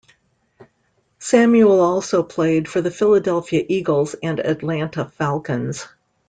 [1.19, 5.85] Samuel also played for the Philadelphia Eagles and Atlanta Falcons.